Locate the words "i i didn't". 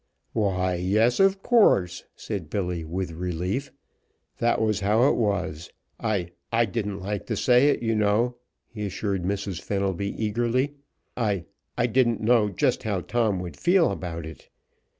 5.99-6.99, 11.15-12.19